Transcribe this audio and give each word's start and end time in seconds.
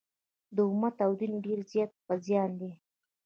د 0.55 0.57
امت 0.71 0.95
او 1.05 1.11
دین 1.19 1.33
ډېر 1.45 1.59
زیات 1.71 1.91
په 2.05 2.13
زیان 2.25 2.51
دي. 2.61 2.71